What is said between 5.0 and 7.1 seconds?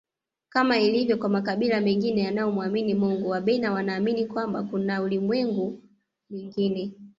ulimwengu mwingine